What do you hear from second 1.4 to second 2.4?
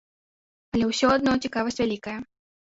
цікавасць вялікая.